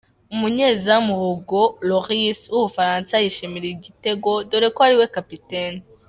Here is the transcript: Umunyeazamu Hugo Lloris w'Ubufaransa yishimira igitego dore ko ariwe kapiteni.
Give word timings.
Umunyeazamu 0.33 1.11
Hugo 1.21 1.63
Lloris 1.87 2.39
w'Ubufaransa 2.51 3.13
yishimira 3.23 3.65
igitego 3.69 4.29
dore 4.49 4.67
ko 4.75 4.79
ariwe 4.87 5.05
kapiteni. 5.17 5.81